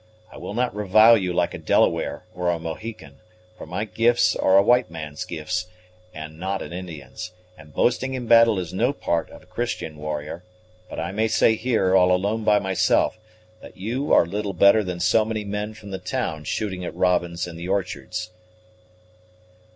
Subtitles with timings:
[0.33, 3.17] I will not revile you like a Delaware or a Mohican;
[3.55, 5.67] for my gifts are a white man's gifts,
[6.11, 10.43] and not an Indian's; and boasting in battle is no part of a Christian warrior;
[10.89, 13.19] but I may say here, all alone by myself,
[13.61, 17.45] that you are little better than so many men from the town shooting at robins
[17.45, 18.31] in the orchards.